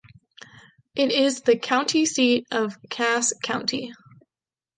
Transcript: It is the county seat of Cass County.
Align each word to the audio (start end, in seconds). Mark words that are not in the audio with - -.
It 0.95 1.11
is 1.11 1.41
the 1.41 1.55
county 1.59 2.07
seat 2.07 2.47
of 2.49 2.75
Cass 2.89 3.33
County. 3.43 3.93